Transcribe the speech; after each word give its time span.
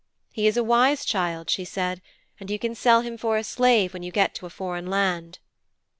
"He 0.33 0.47
is 0.47 0.57
a 0.57 0.63
wise 0.63 1.05
child," 1.05 1.47
she 1.51 1.63
said, 1.63 2.01
"and 2.39 2.49
you 2.49 2.57
can 2.57 2.73
sell 2.73 3.01
him 3.01 3.19
for 3.19 3.37
a 3.37 3.43
slave 3.43 3.93
when 3.93 4.01
you 4.01 4.11
come 4.11 4.29
to 4.33 4.47
a 4.47 4.49
foreign 4.49 4.87
land."' 4.87 5.37